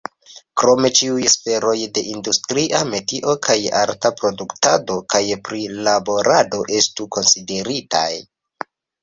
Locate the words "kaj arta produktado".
3.49-4.97